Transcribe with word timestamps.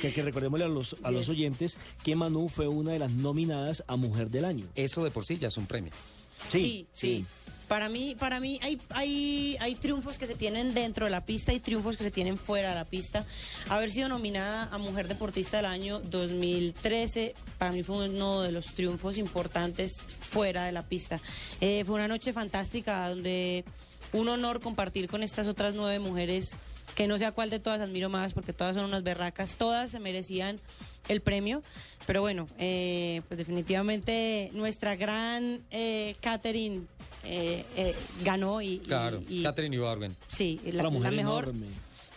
Que, 0.00 0.12
que 0.12 0.22
recordémosle 0.22 0.64
a 0.64 0.68
los, 0.68 0.96
a 1.02 1.10
los 1.10 1.28
oyentes 1.28 1.76
que 2.02 2.16
Manu 2.16 2.48
fue 2.48 2.68
una 2.68 2.92
de 2.92 2.98
las 2.98 3.12
nominadas 3.12 3.84
a 3.86 3.96
Mujer 3.96 4.30
del 4.30 4.44
Año. 4.44 4.66
Eso 4.74 5.04
de 5.04 5.10
por 5.10 5.24
sí 5.24 5.38
ya 5.38 5.48
es 5.48 5.56
un 5.56 5.66
premio. 5.66 5.92
Sí, 6.50 6.86
sí. 6.92 7.24
Para 7.68 7.88
mí, 7.88 8.14
para 8.18 8.38
mí 8.38 8.58
hay, 8.62 8.78
hay, 8.90 9.56
hay 9.58 9.74
triunfos 9.76 10.18
que 10.18 10.26
se 10.26 10.34
tienen 10.34 10.74
dentro 10.74 11.06
de 11.06 11.10
la 11.10 11.24
pista 11.24 11.54
y 11.54 11.60
triunfos 11.60 11.96
que 11.96 12.04
se 12.04 12.10
tienen 12.10 12.36
fuera 12.36 12.70
de 12.70 12.74
la 12.74 12.84
pista. 12.84 13.24
Haber 13.70 13.90
sido 13.90 14.10
nominada 14.10 14.68
a 14.70 14.76
Mujer 14.76 15.08
Deportista 15.08 15.56
del 15.56 15.66
Año 15.66 16.00
2013, 16.00 17.34
para 17.56 17.72
mí 17.72 17.82
fue 17.82 18.08
uno 18.08 18.42
de 18.42 18.52
los 18.52 18.66
triunfos 18.74 19.16
importantes 19.16 19.92
fuera 20.20 20.64
de 20.64 20.72
la 20.72 20.82
pista. 20.82 21.18
Eh, 21.62 21.84
fue 21.86 21.94
una 21.94 22.08
noche 22.08 22.34
fantástica 22.34 23.08
donde 23.08 23.64
un 24.12 24.28
honor 24.28 24.60
compartir 24.60 25.08
con 25.08 25.22
estas 25.22 25.46
otras 25.46 25.74
nueve 25.74 25.98
mujeres 25.98 26.58
que 26.94 27.06
no 27.06 27.18
sé 27.18 27.24
a 27.26 27.32
cuál 27.32 27.50
de 27.50 27.58
todas 27.58 27.80
admiro 27.80 28.08
más 28.08 28.32
porque 28.34 28.52
todas 28.52 28.76
son 28.76 28.84
unas 28.84 29.02
berracas, 29.02 29.54
todas 29.56 29.90
se 29.90 29.98
merecían 30.00 30.58
el 31.08 31.20
premio, 31.20 31.62
pero 32.06 32.20
bueno, 32.20 32.46
eh, 32.58 33.22
pues 33.28 33.38
definitivamente 33.38 34.50
nuestra 34.52 34.94
gran 34.96 35.60
eh, 35.70 36.16
Catherine 36.20 36.82
eh, 37.24 37.64
eh, 37.76 37.94
ganó 38.24 38.60
y, 38.60 38.74
y- 38.74 38.78
Claro, 38.80 39.22
y- 39.28 39.42
Catherine 39.42 39.74
Ibargüen. 39.76 40.16
sí, 40.28 40.60
la, 40.66 40.82
Una 40.82 40.90
mujer 40.90 41.12
la 41.12 41.16
mejor, 41.22 41.44
enorme. 41.44 41.66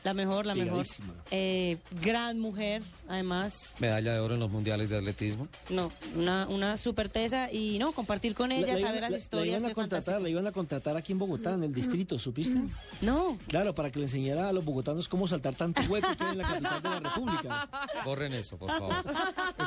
La 0.05 0.13
mejor, 0.13 0.45
la 0.45 0.55
mejor. 0.55 0.85
Eh, 1.31 1.77
gran 2.01 2.39
mujer, 2.39 2.83
además, 3.09 3.73
Medalla 3.79 4.13
de 4.13 4.19
oro 4.19 4.35
en 4.35 4.39
los 4.39 4.49
mundiales 4.51 4.89
de 4.89 4.97
atletismo. 4.97 5.47
no, 5.69 5.91
una, 6.15 6.47
una 6.47 6.77
super 6.77 7.09
tesa 7.09 7.51
y 7.51 7.77
no 7.79 7.91
compartir 7.91 8.35
con 8.35 8.51
ella, 8.51 8.67
La- 8.75 8.79
la 8.79 8.87
saber 8.87 9.01
las 9.01 9.11
la- 9.11 9.17
historias, 9.17 9.53
La 9.53 9.59
iban, 9.59 9.71
a 9.71 9.73
contratar, 9.73 10.03
fantástico. 10.03 10.23
la 10.23 10.29
iban 10.29 10.47
a 10.47 10.51
contratar 10.51 10.95
aquí 10.97 11.11
en 11.11 11.19
Bogotá, 11.19 11.53
en 11.55 11.63
el 11.63 11.73
distrito, 11.73 12.17
¿supiste? 12.19 12.59
No, 13.01 13.37
Claro, 13.47 13.73
para 13.75 13.91
que 13.91 13.99
le 13.99 14.05
enseñara 14.05 14.47
a 14.49 14.53
los 14.53 14.63
bogotanos 14.63 15.07
cómo 15.07 15.27
saltar 15.27 15.55
tanto 15.55 15.81
hueco 15.89 16.07
que 16.15 16.23
hay 16.23 16.31
en 16.33 16.37
la 16.37 16.43
capital 16.47 16.81
de 16.83 16.89
la 16.89 16.99
República. 16.99 17.69
Borren 18.05 18.33
eso, 18.33 18.57
por 18.57 18.69
favor. 18.69 18.93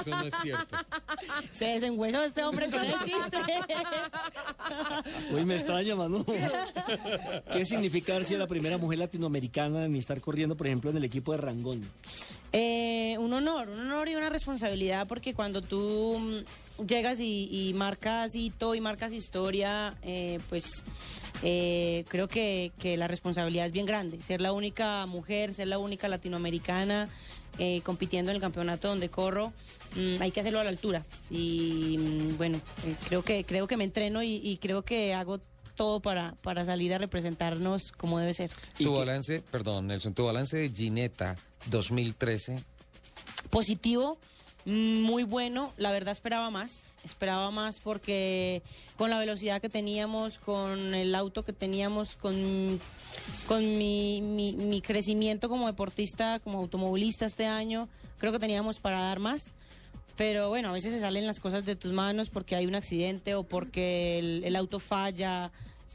Eso 0.00 0.10
no 0.10 0.22
es 0.22 0.34
cierto. 0.40 0.76
Se 1.50 1.66
desengüenó 1.66 2.22
este 2.22 2.44
hombre 2.44 2.70
con 2.70 2.84
el 2.84 2.94
chiste. 3.04 3.36
Uy, 5.32 5.44
me 5.44 5.54
extraña, 5.54 5.94
Manu. 5.96 6.24
¿Qué 7.52 7.64
significa 7.64 8.22
sido 8.24 8.40
la 8.40 8.46
primera 8.46 8.78
mujer 8.78 8.98
latinoamericana 8.98 9.84
en 9.84 9.96
estar 9.96 10.20
corriendo, 10.20 10.56
por 10.56 10.66
ejemplo, 10.66 10.90
en 10.90 10.96
el 10.96 11.04
equipo 11.04 11.32
de 11.32 11.38
Rangón? 11.38 11.82
Eh, 12.52 13.16
un 13.18 13.32
honor, 13.32 13.68
un 13.68 13.80
honor 13.80 14.08
y 14.08 14.14
una 14.14 14.30
responsabilidad 14.30 15.06
porque 15.06 15.34
cuando 15.34 15.60
tú 15.60 16.18
mm, 16.18 16.86
llegas 16.86 17.20
y, 17.20 17.48
y 17.50 17.74
marcas 17.74 18.34
hito 18.34 18.74
y 18.74 18.80
marcas 18.80 19.12
historia, 19.12 19.94
eh, 20.02 20.38
pues 20.48 20.84
eh, 21.42 22.04
creo 22.08 22.28
que, 22.28 22.72
que 22.78 22.96
la 22.96 23.08
responsabilidad 23.08 23.66
es 23.66 23.72
bien 23.72 23.86
grande. 23.86 24.22
Ser 24.22 24.40
la 24.40 24.52
única 24.52 25.04
mujer, 25.06 25.54
ser 25.54 25.68
la 25.68 25.78
única 25.78 26.08
latinoamericana 26.08 27.08
eh, 27.58 27.80
compitiendo 27.82 28.30
en 28.30 28.36
el 28.36 28.40
campeonato 28.40 28.88
donde 28.88 29.08
corro, 29.08 29.52
mm, 29.96 30.20
hay 30.22 30.30
que 30.30 30.40
hacerlo 30.40 30.60
a 30.60 30.64
la 30.64 30.70
altura. 30.70 31.04
Y 31.30 31.96
mm, 31.98 32.36
bueno, 32.36 32.60
eh, 32.86 32.94
creo 33.08 33.22
que 33.22 33.44
creo 33.44 33.66
que 33.66 33.76
me 33.76 33.84
entreno 33.84 34.22
y, 34.22 34.36
y 34.42 34.58
creo 34.58 34.82
que 34.82 35.14
hago 35.14 35.40
todo 35.74 36.00
para, 36.00 36.34
para 36.42 36.64
salir 36.64 36.92
a 36.92 36.98
representarnos 36.98 37.92
como 37.92 38.18
debe 38.18 38.34
ser. 38.34 38.50
¿Y 38.78 38.84
Tu 38.84 38.92
balance, 38.92 39.42
perdón, 39.50 39.86
Nelson, 39.86 40.12
tu 40.12 40.24
balance 40.24 40.56
de 40.56 40.68
Gineta 40.70 41.36
2013. 41.66 42.62
positivo, 43.50 44.18
mm, 44.64 45.00
muy 45.02 45.22
bueno. 45.22 45.72
La 45.76 45.92
verdad 45.92 46.12
esperaba 46.12 46.50
más. 46.50 46.82
Esperaba 47.04 47.50
más 47.50 47.80
porque 47.80 48.62
con 48.96 49.10
la 49.10 49.18
velocidad 49.18 49.60
que 49.60 49.68
teníamos, 49.68 50.38
con 50.38 50.94
el 50.94 51.14
auto 51.14 51.44
que 51.44 51.52
teníamos, 51.52 52.16
con, 52.16 52.80
con 53.46 53.78
mi, 53.78 54.20
mi, 54.20 54.52
mi 54.54 54.82
crecimiento 54.82 55.48
como 55.48 55.66
deportista, 55.66 56.40
como 56.40 56.58
automovilista 56.58 57.24
este 57.26 57.46
año, 57.46 57.88
creo 58.18 58.32
que 58.32 58.38
teníamos 58.38 58.78
para 58.78 59.00
dar 59.00 59.20
más. 59.20 59.52
Pero 60.16 60.48
bueno, 60.48 60.70
a 60.70 60.72
veces 60.72 60.92
se 60.92 61.00
salen 61.00 61.26
las 61.26 61.38
cosas 61.38 61.64
de 61.64 61.76
tus 61.76 61.92
manos 61.92 62.28
porque 62.28 62.56
hay 62.56 62.66
un 62.66 62.74
accidente 62.74 63.36
o 63.36 63.44
porque 63.44 64.18
el 64.18 64.56
auto 64.56 64.80
falla, 64.80 65.52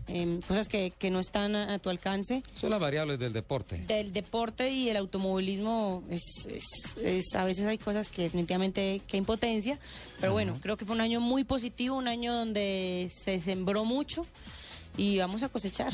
em, 0.07 0.41
cosas 0.41 0.67
que, 0.67 0.91
que 0.97 1.09
no 1.09 1.19
están 1.19 1.55
a- 1.55 1.73
a 1.75 1.79
tu 1.79 1.89
alcance 1.89 2.43
Son 2.55 2.69
las 2.69 2.79
variables 2.79 3.19
del 3.19 3.31
deporte. 3.33 3.77
del 3.87 4.11
deporte 4.13 4.69
y 4.71 4.89
el 4.89 4.97
automovilismo 4.97 6.03
es, 6.09 6.21
es- 6.49 6.97
es- 7.01 7.35
a 7.35 7.43
veces 7.45 7.65
hay 7.67 7.77
cosas 7.77 8.09
que 8.09 8.23
definitivamente 8.23 9.01
que 9.07 9.17
impotencia 9.17 9.79
pero 10.19 10.33
bueno 10.33 10.57
creo 10.61 10.77
que 10.77 10.85
fue 10.85 10.95
un 10.95 11.01
año 11.01 11.19
muy 11.21 11.43
positivo 11.43 11.95
un 11.95 12.07
año 12.07 12.33
donde 12.33 13.09
se 13.13 13.39
sembró 13.39 13.85
mucho 13.85 14.25
y 14.97 15.17
vamos 15.17 15.41
a 15.41 15.49
cosechar 15.49 15.91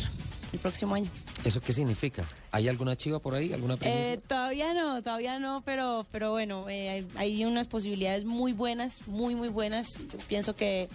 el 0.51 0.59
próximo 0.59 0.95
año 0.95 1.09
¿Eso 1.45 1.61
qué 1.61 1.71
significa? 1.71 2.25
¿Hay 2.51 2.67
alguna 2.67 2.95
chiva 2.97 3.19
por 3.19 3.33
ahí? 3.35 3.53
¿Alguna? 3.53 3.77
Eh, 3.81 4.19
todavía 4.27 4.73
no 4.73 5.01
todavía 5.03 5.39
no 5.39 5.61
pero 5.63 6.05
pero 6.11 6.31
bueno 6.31 6.67
eh, 6.67 6.89
hay, 6.89 7.07
hay 7.15 7.45
unas 7.45 7.67
posibilidades 7.67 8.25
muy 8.25 8.51
buenas 8.53 9.07
muy 9.07 9.35
muy 9.35 9.47
buenas 9.49 9.87
Yo 10.11 10.17
pienso 10.27 10.55
que 10.55 10.89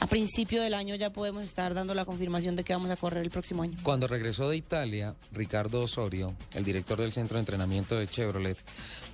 a 0.00 0.06
principio 0.06 0.62
del 0.62 0.74
año 0.74 0.94
ya 0.94 1.10
podemos 1.10 1.44
estar 1.44 1.74
dando 1.74 1.94
la 1.94 2.04
confirmación 2.04 2.56
de 2.56 2.64
que 2.64 2.72
vamos 2.72 2.90
a 2.90 2.96
correr 2.96 3.22
el 3.24 3.30
próximo 3.30 3.62
año 3.62 3.76
Cuando 3.82 4.06
regresó 4.06 4.48
de 4.48 4.56
Italia, 4.56 5.14
Ricardo 5.32 5.82
Osorio, 5.82 6.34
el 6.54 6.64
director 6.64 6.98
del 7.00 7.12
centro 7.12 7.36
de 7.36 7.40
entrenamiento 7.40 7.96
de 7.96 8.06
Chevrolet, 8.06 8.58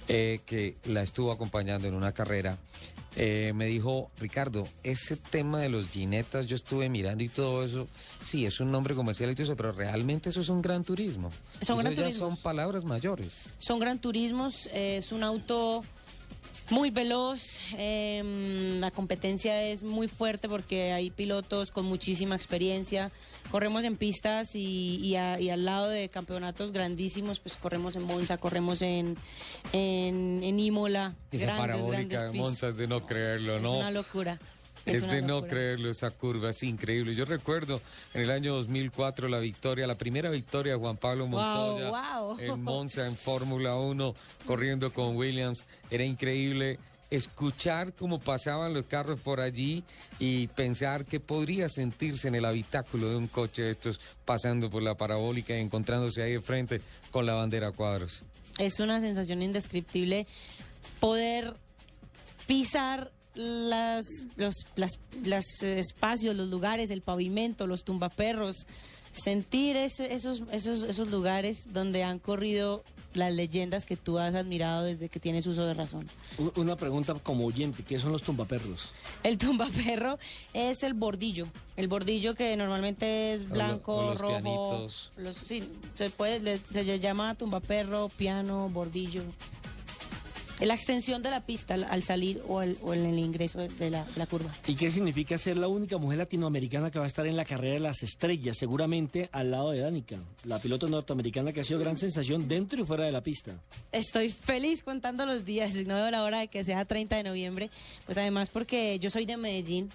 eh, 0.09 0.41
que 0.47 0.77
la 0.87 1.03
estuvo 1.03 1.31
acompañando 1.33 1.87
en 1.87 1.95
una 1.95 2.13
carrera, 2.13 2.59
eh, 3.17 3.53
me 3.55 3.67
dijo, 3.67 4.11
Ricardo, 4.19 4.67
ese 4.85 5.17
tema 5.17 5.61
de 5.61 5.69
los 5.69 5.89
jinetas, 5.89 6.47
yo 6.47 6.55
estuve 6.57 6.89
mirando 6.89 7.25
y 7.25 7.29
todo 7.29 7.65
eso, 7.65 7.89
sí, 8.25 8.47
es 8.47 8.61
un 8.61 8.71
nombre 8.71 8.95
comercial 8.95 9.31
y 9.31 9.35
todo 9.35 9.45
eso, 9.45 9.57
pero 9.57 9.73
realmente 9.73 10.31
eso 10.31 10.41
es 10.41 10.49
un 10.49 10.63
gran 10.63 10.85
turismo. 10.85 11.31
Son 11.31 11.41
Eso 11.61 11.77
gran 11.77 11.93
ya 11.95 12.03
turismos. 12.03 12.29
son 12.29 12.37
palabras 12.39 12.85
mayores. 12.85 13.49
Son 13.59 13.81
gran 13.81 13.99
turismos, 14.01 14.67
eh, 14.73 14.99
es 14.99 15.11
un 15.13 15.25
auto 15.25 15.85
muy 16.71 16.91
veloz, 16.91 17.59
eh, 17.77 18.77
la 18.81 18.91
competencia 18.91 19.63
es 19.65 19.83
muy 19.83 20.09
fuerte 20.09 20.49
porque 20.49 20.93
hay 20.93 21.11
pilotos 21.11 21.71
con 21.71 21.85
muchísima 21.87 22.37
experiencia, 22.37 23.11
corremos 23.51 23.85
en 23.85 23.97
pistas 23.97 24.55
y, 24.55 24.97
y 25.03 25.17
a- 25.17 25.41
y 25.41 25.51
al 25.51 25.65
lado 25.65 25.89
de 25.89 26.09
campeonatos 26.09 26.73
grandísimos, 26.73 27.41
pues 27.41 27.57
corremos 27.57 27.97
en 27.97 28.05
Monza, 28.05 28.39
corremos 28.39 28.83
en, 28.83 29.17
en, 29.73 30.41
en 30.43 30.59
Imola, 30.61 31.15
Esa 31.33 31.45
grandes, 31.47 31.61
parabólica 31.67 32.03
grandes 32.19 32.33
de. 32.33 32.39
Monza 32.39 32.69
es 32.69 32.77
de 32.77 32.87
no 32.87 33.07
creerlo, 33.07 33.57
Es 33.57 33.63
¿no? 33.63 33.79
una 33.79 33.91
locura. 33.91 34.39
Es, 34.87 35.07
de 35.07 35.23
no 35.23 35.47
creerlo 35.47 35.91
esa 35.91 36.11
curva, 36.11 36.51
es 36.51 36.63
increíble. 36.63 37.15
Yo 37.15 37.25
recuerdo 37.25 37.81
en 38.15 38.23
el 38.23 38.31
año 38.31 38.55
2004 38.55 39.29
la 39.29 39.39
victoria, 39.39 39.87
la 39.87 39.97
primera 39.97 40.31
victoria 40.31 40.73
de 40.73 40.79
Juan 40.79 40.97
Pablo 40.97 41.27
Wow, 41.27 41.41
Montoya 41.41 41.91
wow. 41.91 42.39
en 42.39 42.63
Monza 42.63 43.07
en 43.07 43.15
Fórmula 43.15 43.77
1 43.77 44.15
corriendo 44.47 44.93
con 44.93 45.17
Williams. 45.17 45.67
Era 45.91 46.05
increíble 46.05 46.79
escuchar 47.11 47.93
cómo 47.93 48.21
pasaban 48.21 48.73
los 48.73 48.87
carros 48.87 49.21
por 49.21 49.41
allí 49.41 49.85
y 50.19 50.47
pensar 50.49 51.05
que 51.05 51.21
podría 51.21 51.69
sentirse 51.69 52.29
en 52.29 52.37
el 52.37 52.45
habitáculo 52.45 53.11
de 53.11 53.17
un 53.17 53.27
coche 53.27 53.63
de 53.63 53.71
estos 53.71 54.01
pasando 54.25 54.71
por 54.71 54.83
la 54.83 54.95
parabólica 54.95 55.57
y 55.57 55.61
encontrándose 55.61 56.23
ahí 56.23 56.35
de 56.35 56.41
frente 56.41 56.81
con 57.11 57.27
la 57.27 57.35
bandera 57.35 57.69
a 57.69 57.73
cuadros. 57.73 58.25
Es 58.59 58.79
una 58.79 59.01
sensación 59.01 59.43
indescriptible 59.43 60.27
poder 61.01 61.55
pisar 62.47 63.11
las, 63.41 64.05
los 64.37 64.55
las, 64.77 64.91
las, 65.25 65.45
espacios, 65.63 66.37
los 66.37 66.49
lugares, 66.49 66.91
el 66.91 67.03
pavimento, 67.03 67.67
los 67.67 67.85
tumbaperros, 67.85 68.67
sentir 69.13 69.77
ese- 69.77 70.15
esos, 70.15 70.43
esos, 70.53 70.83
esos 70.85 71.09
lugares 71.09 71.59
donde 71.73 72.05
han 72.05 72.19
corrido 72.19 72.85
las 73.13 73.33
leyendas 73.33 73.87
que 73.87 73.97
tú 73.97 74.21
has 74.21 74.37
admirado 74.37 74.85
desde 74.85 75.09
que 75.09 75.19
tienes 75.19 75.45
uso 75.45 75.67
de 75.67 75.75
razón. 75.75 76.07
Una 76.55 76.77
pregunta 76.77 77.13
como 77.15 77.45
oyente, 77.45 77.83
¿qué 77.83 77.99
son 77.99 78.13
los 78.13 78.23
tumbaperros? 78.23 78.91
El 79.25 79.37
tumbaperro 79.37 80.17
es 80.55 80.85
el 80.85 80.95
bordillo, 80.95 81.49
el 81.77 81.89
bordillo 81.89 82.37
que 82.37 82.57
normalmente 82.57 83.33
es 83.35 83.49
blanco, 83.49 83.97
o 83.97 84.11
los 84.11 84.21
rojo. 84.21 84.33
pianitos. 84.35 85.11
Los, 85.17 85.37
sí, 85.39 85.65
se 85.95 86.11
puede, 86.11 86.61
se, 86.73 86.99
llama 87.01 87.35
tumbaperro, 87.35 88.11
piano, 88.11 88.69
bordillo. 88.69 89.25
La 90.67 90.75
extensión 90.75 91.23
de 91.23 91.31
la 91.31 91.41
pista 91.47 91.75
al, 91.75 91.85
al 91.85 92.03
salir 92.03 92.43
o, 92.49 92.59
al- 92.61 92.77
o 92.83 92.95
en 92.95 93.07
el 93.07 93.19
ingreso 93.19 93.59
de 93.61 93.91
la, 93.91 94.07
la 94.17 94.27
curva. 94.27 94.51
¿Y 94.67 94.75
qué 94.75 94.91
significa 94.91 95.39
ser 95.39 95.57
la 95.57 95.69
única 95.69 95.97
mujer 95.99 96.19
latinoamericana 96.19 96.91
que 96.91 96.99
va 96.99 97.05
a 97.05 97.09
estar 97.09 97.27
en 97.27 97.37
la 97.37 97.45
carrera 97.45 97.75
de 97.75 97.81
las 97.81 98.03
estrellas, 98.03 98.57
seguramente 98.59 99.29
al 99.33 99.51
lado 99.51 99.71
de 99.71 99.81
Danica, 99.81 100.19
la 100.45 100.59
piloto 100.59 100.89
norteamericana 100.89 101.53
que 101.53 101.61
ha 101.61 101.65
sido 101.65 101.81
gran 101.81 101.97
sensación 101.97 102.47
dentro 102.49 102.81
y 102.81 102.85
fuera 102.85 103.05
de 103.05 103.13
la 103.13 103.23
pista? 103.23 103.53
Estoy 103.93 104.31
feliz 104.31 104.83
contando 104.83 105.27
los 105.27 105.45
días, 105.45 105.75
no 105.75 105.95
veo 105.97 106.11
la 106.11 106.23
hora 106.23 106.41
de 106.41 106.49
que 106.49 106.65
sea 106.65 106.85
30 106.85 107.17
de 107.17 107.23
noviembre, 107.25 107.71
pues 108.07 108.19
además 108.19 108.51
porque 108.51 108.99
yo 108.99 109.11
soy 109.11 109.27
de 109.27 109.37
Medellín 109.37 109.89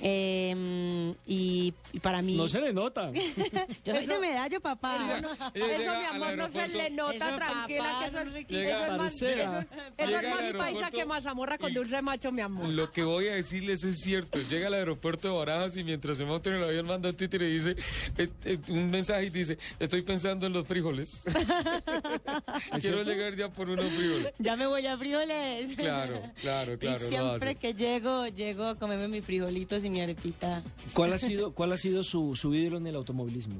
eh, 0.00 1.14
y, 1.26 1.74
y 1.92 2.00
para 2.00 2.22
mí... 2.22 2.36
No 2.36 2.48
se 2.48 2.60
le 2.60 2.72
nota. 2.72 3.10
yo 3.84 3.94
soy 3.94 4.06
de 4.06 4.18
Medallo, 4.18 4.60
papá. 4.60 5.20
Eso, 5.54 5.98
mi 5.98 6.04
amor, 6.04 6.36
no 6.36 6.48
se 6.48 6.68
le 6.68 6.90
nota, 6.90 7.14
Eso, 7.14 7.36
tranquila, 7.36 7.84
papá, 7.84 8.00
que 8.00 8.06
eso 8.06 8.18
es, 8.18 8.26
eso 8.26 8.36
es 8.36 8.46
eso 8.50 8.84
es 8.84 8.98
más, 8.98 9.22
eso, 9.22 9.58
eso 9.98 10.58
paisa 10.58 10.90
que 10.90 11.04
mazamorra 11.04 11.58
con 11.58 11.72
dulce 11.72 12.00
macho, 12.02 12.32
mi 12.32 12.42
amor. 12.42 12.68
Lo 12.68 12.90
que 12.90 13.02
voy 13.02 13.28
a 13.28 13.34
decirles 13.34 13.84
es 13.84 14.00
cierto. 14.00 14.38
Llega 14.50 14.68
al 14.68 14.74
aeropuerto 14.74 15.28
de 15.28 15.34
Barajas 15.34 15.76
y 15.76 15.84
mientras 15.84 16.18
se 16.18 16.24
monta 16.24 16.50
en 16.50 16.56
el 16.56 16.64
avión 16.64 16.86
manda 16.86 17.10
un 17.10 17.16
títere 17.16 17.48
y 17.48 17.54
dice 17.54 17.76
eh, 18.18 18.28
eh, 18.44 18.58
un 18.68 18.90
mensaje 18.90 19.26
y 19.26 19.30
dice, 19.30 19.58
estoy 19.78 20.02
pensando 20.02 20.46
en 20.46 20.52
los 20.52 20.66
frijoles. 20.66 21.22
Quiero 22.80 23.02
llegar 23.02 23.34
ya 23.34 23.48
por 23.48 23.68
unos 23.68 23.90
frijoles. 23.92 24.32
Ya 24.38 24.56
me 24.56 24.66
voy 24.66 24.86
a 24.86 24.96
frijoles. 24.96 25.76
Claro, 25.76 26.22
claro, 26.40 26.78
claro, 26.78 27.06
Y 27.06 27.08
siempre 27.08 27.54
que 27.54 27.74
llego, 27.74 28.26
llego 28.26 28.64
a 28.64 28.78
comerme 28.78 29.08
mis 29.08 29.24
frijolitos 29.24 29.84
y 29.86 29.90
mi 29.90 30.00
arepita. 30.00 30.62
¿Cuál 30.92 31.12
ha 31.14 31.18
sido, 31.18 31.52
cuál 31.52 31.72
ha 31.72 31.76
sido 31.76 32.02
su, 32.04 32.36
su 32.36 32.54
ídolo 32.54 32.78
en 32.78 32.86
el 32.86 32.94
automovilismo? 32.96 33.56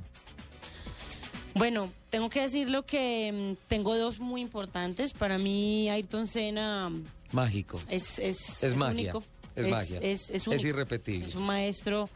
Bueno, 1.54 1.90
tengo 2.10 2.28
que 2.28 2.42
decirlo 2.42 2.84
que 2.84 3.32
mm, 3.56 3.68
tengo 3.68 3.96
dos 3.96 4.20
muy 4.20 4.40
importantes. 4.42 5.12
Para 5.12 5.38
mí, 5.38 5.88
Ayrton 5.88 6.26
Senna 6.26 6.90
mm, 6.90 7.04
Mágico. 7.32 7.80
es, 7.88 8.18
es, 8.18 8.62
Es 8.62 8.76
magia, 8.76 9.12
único. 9.12 9.24
es 9.54 9.66
magia. 9.68 9.98
Es, 10.00 10.22
es 10.28 10.30
Es 10.42 10.46
único. 10.46 10.66
irrepetible. 10.68 11.26
Es 11.26 11.34
un 11.34 11.46
maestro 11.46 12.10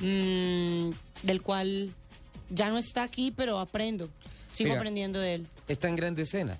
mm, 0.00 0.90
del 1.22 1.42
cual 1.42 1.94
ya 2.50 2.68
no 2.68 2.78
está 2.78 3.02
aquí, 3.02 3.30
pero 3.30 3.58
aprendo. 3.58 4.10
Sigo 4.52 4.68
Mira. 4.68 4.80
aprendiendo 4.80 5.18
de 5.20 5.34
él. 5.36 5.46
Está 5.68 5.88
en 5.88 5.96
grande 5.96 6.22
escena, 6.22 6.58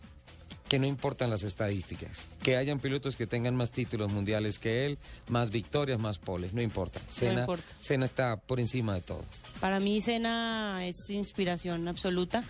que 0.69 0.79
no 0.79 0.87
importan 0.87 1.31
las 1.31 1.43
estadísticas. 1.45 2.25
Que 2.43 2.57
hayan 2.57 2.81
pilotos 2.81 3.15
que 3.17 3.27
tengan 3.27 3.55
más 3.55 3.71
títulos 3.71 4.13
mundiales 4.13 4.59
que 4.59 4.87
él, 4.87 4.99
más 5.29 5.51
victorias, 5.51 6.01
más 6.01 6.19
poles, 6.19 6.53
no 6.55 6.61
importa. 6.63 7.01
Senna, 7.09 7.41
importa. 7.41 7.65
Senna 7.81 8.07
está 8.07 8.37
por 8.37 8.59
encima 8.59 8.95
de 8.95 9.01
todo. 9.03 9.25
Para 9.61 9.79
mí, 9.81 10.01
Senna 10.01 10.85
es 10.87 10.97
inspiración 11.11 11.87
absoluta. 11.89 12.43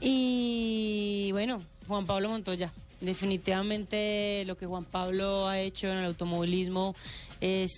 Y 0.00 1.28
bueno, 1.32 1.62
Juan 1.86 2.06
Pablo 2.06 2.28
Montoya. 2.30 2.72
Definitivamente 3.00 4.42
lo 4.46 4.56
que 4.56 4.66
Juan 4.66 4.84
Pablo 4.84 5.46
ha 5.46 5.60
hecho 5.60 5.86
en 5.88 5.98
el 5.98 6.04
automovilismo 6.06 6.96
es, 7.40 7.70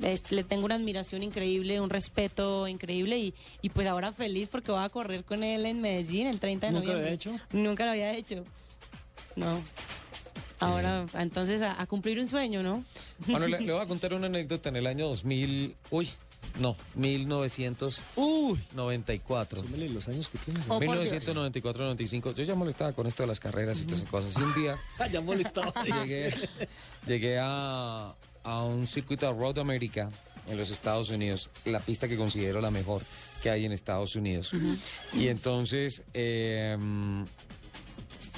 es- 0.00 0.30
le 0.30 0.44
tengo 0.44 0.64
una 0.66 0.76
admiración 0.76 1.22
increíble, 1.24 1.80
un 1.80 1.90
respeto 1.90 2.68
increíble 2.68 3.18
y, 3.18 3.34
y 3.62 3.70
pues 3.70 3.88
ahora 3.88 4.12
feliz 4.12 4.48
porque 4.48 4.70
voy 4.70 4.84
a 4.84 4.88
correr 4.90 5.24
con 5.24 5.42
él 5.42 5.66
en 5.66 5.80
Medellín 5.80 6.28
el 6.28 6.38
30 6.38 6.66
de 6.68 6.72
¿Nunca 6.72 6.86
lo 6.86 6.92
noviembre. 7.00 7.08
había 7.28 7.36
hecho? 7.36 7.44
Nunca 7.56 7.84
lo 7.84 7.90
había 7.90 8.14
hecho. 8.14 8.44
No. 9.36 9.60
Ahora, 10.60 11.06
entonces 11.14 11.62
a, 11.62 11.80
a 11.80 11.86
cumplir 11.86 12.18
un 12.18 12.28
sueño, 12.28 12.62
¿no? 12.62 12.84
Bueno, 13.26 13.46
le, 13.46 13.60
le 13.60 13.72
voy 13.72 13.82
a 13.82 13.86
contar 13.86 14.12
una 14.14 14.26
anécdota 14.26 14.68
en 14.70 14.76
el 14.76 14.86
año 14.86 15.06
2000, 15.08 15.76
uy, 15.90 16.08
no, 16.60 16.76
1994. 16.96 19.62
Súmele 19.62 19.88
los 19.90 20.08
años 20.08 20.28
que 20.28 20.38
tiene. 20.38 20.60
Oh, 20.68 20.80
por 20.80 21.00
Dios. 21.00 21.12
1994-95, 21.26 22.34
yo 22.34 22.44
ya 22.44 22.54
molestaba 22.54 22.92
con 22.92 23.06
esto 23.06 23.22
de 23.22 23.26
las 23.28 23.40
carreras 23.40 23.78
y 23.80 23.84
todas 23.84 24.00
esas 24.00 24.10
cosas. 24.10 24.34
Y 24.36 24.42
un 24.42 24.54
día 24.54 24.76
Ah, 24.98 25.06
ya 25.06 25.20
molestaba. 25.20 25.72
llegué, 25.84 26.34
llegué 27.06 27.38
a, 27.40 28.14
a 28.42 28.64
un 28.64 28.86
circuito 28.86 29.26
de 29.26 29.32
Road 29.38 29.58
America 29.58 30.08
en 30.48 30.56
los 30.56 30.70
Estados 30.70 31.10
Unidos, 31.10 31.48
la 31.66 31.80
pista 31.80 32.08
que 32.08 32.16
considero 32.16 32.60
la 32.60 32.70
mejor 32.70 33.02
que 33.42 33.50
hay 33.50 33.66
en 33.66 33.72
Estados 33.72 34.16
Unidos. 34.16 34.50
Y 35.12 35.28
entonces 35.28 36.02
eh, 36.14 36.76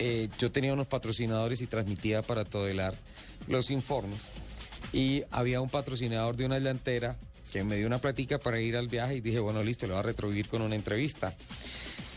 eh, 0.03 0.31
yo 0.39 0.51
tenía 0.51 0.73
unos 0.73 0.87
patrocinadores 0.87 1.61
y 1.61 1.67
transmitía 1.67 2.23
para 2.23 2.47
Todelar 2.47 2.95
los 3.49 3.71
informes. 3.71 4.31
Y 4.95 5.23
había 5.31 5.61
un 5.61 5.69
patrocinador 5.69 6.37
de 6.37 6.47
una 6.47 6.59
llantera 6.59 7.19
que 7.53 7.63
me 7.65 7.77
dio 7.77 7.87
una 7.87 7.99
platica 7.99 8.39
para 8.39 8.59
ir 8.61 8.79
al 8.79 8.89
viaje 8.89 9.17
y 9.17 9.21
dije, 9.21 9.41
bueno, 9.41 9.63
listo, 9.63 9.87
le 9.87 9.93
voy 9.93 10.01
a 10.01 10.03
retribuir 10.05 10.49
con 10.49 10.63
una 10.63 10.75
entrevista. 10.75 11.37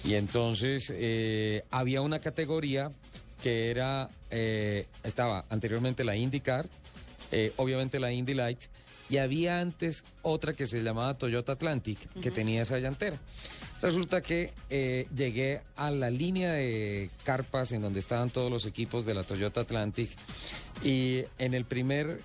Y 0.05 0.13
entonces 0.13 0.93
eh, 0.95 1.65
había 1.71 1.99
una 1.99 2.19
categoría 2.19 2.89
que 3.41 3.69
era, 3.69 4.09
eh, 4.31 4.87
estaba 5.03 5.43
anteriormente 5.49 6.05
la 6.05 6.15
IndyCar, 6.15 6.69
obviamente 7.57 7.99
la 7.99 8.13
Indy 8.13 8.33
Light, 8.33 8.65
y 9.09 9.17
había 9.17 9.59
antes 9.59 10.03
otra 10.21 10.53
que 10.53 10.65
se 10.65 10.81
llamaba 10.81 11.17
Toyota 11.17 11.53
Atlantic, 11.53 11.99
que 12.21 12.31
tenía 12.31 12.61
esa 12.61 12.79
llantera. 12.79 13.17
Resulta 13.81 14.21
que 14.21 14.53
eh, 14.69 15.07
llegué 15.13 15.61
a 15.75 15.91
la 15.91 16.09
línea 16.09 16.53
de 16.53 17.09
carpas 17.23 17.73
en 17.73 17.81
donde 17.81 17.99
estaban 17.99 18.29
todos 18.29 18.49
los 18.49 18.65
equipos 18.65 19.05
de 19.05 19.13
la 19.13 19.23
Toyota 19.23 19.61
Atlantic 19.61 20.09
y 20.83 21.25
en 21.37 21.53
el 21.53 21.65
primer 21.65 22.21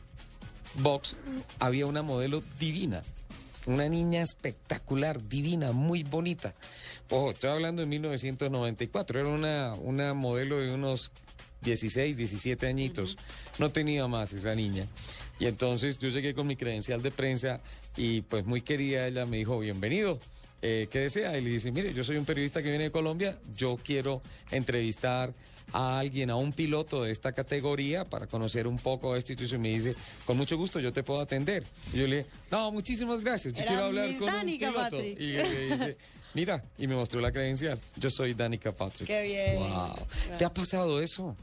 box 0.75 1.16
había 1.58 1.86
una 1.86 2.02
modelo 2.02 2.42
divina. 2.60 3.02
Una 3.66 3.88
niña 3.88 4.22
espectacular, 4.22 5.28
divina, 5.28 5.72
muy 5.72 6.02
bonita. 6.02 6.54
Ojo, 7.10 7.30
estoy 7.30 7.50
hablando 7.50 7.82
de 7.82 7.88
1994. 7.88 9.20
Era 9.20 9.28
una, 9.28 9.75
una 9.75 10.14
modelo 10.14 10.58
de 10.58 10.72
unos 10.72 11.10
16, 11.62 12.16
17 12.16 12.66
añitos. 12.66 13.16
No 13.58 13.70
tenía 13.70 14.06
más 14.06 14.32
esa 14.32 14.55
niña. 14.55 14.87
Y 15.40 15.46
entonces 15.46 15.99
yo 15.99 16.08
llegué 16.08 16.34
con 16.34 16.46
mi 16.46 16.56
credencial 16.56 17.02
de 17.02 17.10
prensa 17.10 17.60
y 17.96 18.22
pues 18.22 18.44
muy 18.44 18.60
querida 18.60 19.06
ella 19.06 19.26
me 19.26 19.38
dijo, 19.38 19.58
bienvenido. 19.58 20.19
Eh, 20.60 20.88
¿Qué 20.90 21.00
desea? 21.00 21.38
Y 21.38 21.43
le 21.43 21.50
dice, 21.50 21.70
mire, 21.70 21.94
yo 21.94 22.02
soy 22.02 22.16
un 22.16 22.25
periodista 22.25 22.62
que 22.62 22.69
viene 22.69 22.84
de 22.84 22.90
Colombia, 22.90 23.38
yo 23.56 23.78
quiero 23.82 24.22
entrevistar 24.50 25.32
a 25.72 25.99
alguien, 25.99 26.31
a 26.31 26.37
un 26.37 26.52
piloto 26.52 27.02
de 27.05 27.12
esta 27.12 27.32
categoría 27.32 28.04
para 28.04 28.26
conocer 28.26 28.66
un 28.66 28.78
poco 28.78 29.14
esto 29.14 29.32
y 29.32 29.58
me 29.58 29.69
dice, 29.69 29.94
con 30.25 30.37
mucho 30.37 30.56
gusto 30.56 30.81
yo 30.81 30.93
te 30.93 31.02
puedo 31.02 31.20
atender. 31.20 31.64
Y 31.93 31.99
yo 31.99 32.06
le 32.06 32.16
dije, 32.19 32.28
no, 32.50 32.72
muchísimas 32.72 33.20
gracias, 33.20 33.54
yo 33.54 33.62
Era 33.62 33.69
quiero 33.69 33.84
hablar 33.87 34.16
con 34.19 34.26
Danica 34.26 34.69
un 34.69 34.75
piloto. 34.75 34.96
Patrick. 34.96 35.20
Y 35.20 35.32
le 35.32 35.66
dice, 35.66 35.96
mira, 36.34 36.64
y 36.78 36.87
me 36.87 36.94
mostró 36.94 37.20
la 37.20 37.31
credencial, 37.31 37.78
yo 37.96 38.11
soy 38.11 38.34
Danica 38.34 38.72
Patrick. 38.72 39.06
Qué 39.06 39.22
bien. 39.22 39.58
Wow. 39.58 39.94
¿Te 40.38 40.44
ha 40.44 40.52
pasado 40.52 41.00
eso? 41.00 41.37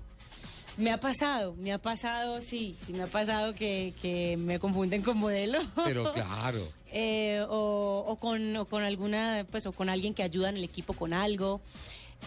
Me 0.77 0.91
ha 0.91 0.99
pasado, 0.99 1.55
me 1.55 1.71
ha 1.71 1.77
pasado, 1.77 2.41
sí, 2.41 2.75
sí 2.77 2.91
me 2.93 3.03
ha 3.03 3.07
pasado 3.07 3.53
que, 3.53 3.93
que 4.01 4.35
me 4.37 4.59
confunden 4.59 5.01
con 5.01 5.17
modelo. 5.17 5.59
Pero 5.85 6.11
claro. 6.13 6.67
Eh, 6.91 7.45
o, 7.49 8.03
o 8.07 8.15
con, 8.17 8.55
o 8.57 8.65
con 8.65 8.83
alguna, 8.83 9.45
pues, 9.49 9.65
o 9.65 9.71
con 9.71 9.89
alguien 9.89 10.13
que 10.13 10.23
ayuda 10.23 10.49
en 10.49 10.57
el 10.57 10.63
equipo 10.63 10.93
con 10.93 11.13
algo. 11.13 11.61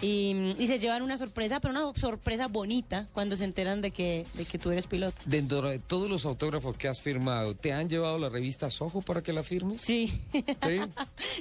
Y, 0.00 0.54
y 0.58 0.66
se 0.68 0.78
llevan 0.78 1.02
una 1.02 1.18
sorpresa, 1.18 1.60
pero 1.60 1.72
una 1.72 1.98
sorpresa 1.98 2.46
bonita 2.46 3.08
cuando 3.12 3.36
se 3.36 3.44
enteran 3.44 3.80
de 3.80 3.90
que, 3.90 4.26
de 4.34 4.44
que 4.44 4.58
tú 4.58 4.70
eres 4.70 4.86
piloto. 4.86 5.16
Dentro 5.26 5.62
de 5.68 5.78
todos 5.80 6.08
los 6.08 6.24
autógrafos 6.24 6.76
que 6.76 6.86
has 6.88 7.00
firmado, 7.00 7.54
¿te 7.54 7.72
han 7.72 7.88
llevado 7.88 8.18
la 8.18 8.28
revista 8.28 8.70
Soho 8.70 9.00
para 9.02 9.22
que 9.22 9.32
la 9.32 9.42
firmes? 9.42 9.80
Sí. 9.82 10.20
¿Sí? 10.32 10.80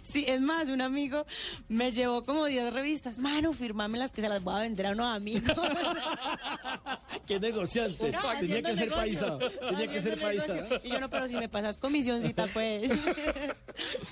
Sí, 0.04 0.26
es 0.28 0.42
más, 0.42 0.70
un 0.70 0.82
amigo 0.82 1.26
me 1.68 1.92
llevó 1.92 2.24
como 2.24 2.46
10 2.46 2.74
revistas. 2.74 3.18
Mano, 3.20 3.54
firmámelas 3.54 4.12
que 4.12 4.22
se 4.22 4.30
las 4.30 4.44
voy 4.44 4.56
a 4.56 4.60
vender 4.60 4.88
a 4.88 4.92
unos 4.92 5.16
amigos. 5.16 5.56
Qué 7.28 7.40
negociante. 7.40 8.12
No, 8.12 8.22
Tenía 8.40 8.62
que 8.62 8.74
ser 8.76 8.90
negocio. 8.90 8.96
paisa. 8.96 9.38
Tenía 9.70 9.88
que 9.88 10.02
ser 10.02 10.20
paisa. 10.20 10.48
negocio. 10.54 10.80
Y 10.84 10.90
yo 10.90 11.00
no, 11.00 11.10
pero 11.10 11.28
si 11.28 11.36
me 11.36 11.50
pasas 11.50 11.78
comisioncita, 11.78 12.48
pues. 12.54 12.92